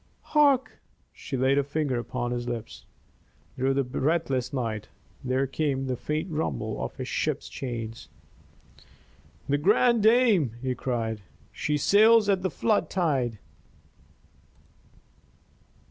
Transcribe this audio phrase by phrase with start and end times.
[0.33, 0.79] "Hark!"
[1.13, 2.87] She laid a finger upon his lips.
[3.55, 4.87] Through the breathless night
[5.23, 8.09] there came the faint rumble of a ship's chains.
[9.47, 11.21] "The Grande Dame!" he cried.
[11.51, 13.37] "She sails at the flood tide."